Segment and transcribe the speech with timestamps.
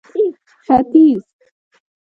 [0.67, 1.19] ختيځ